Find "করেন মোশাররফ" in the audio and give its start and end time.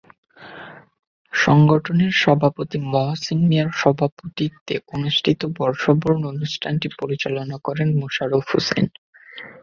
7.67-8.47